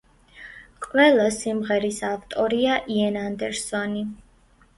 ყველა 0.85 1.27
სიმღერის 1.35 1.99
ავტორია 2.07 2.79
იენ 2.97 3.21
ანდერსონი. 3.27 4.05